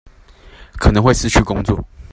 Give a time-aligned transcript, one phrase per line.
[0.79, 1.87] 可能會失去工作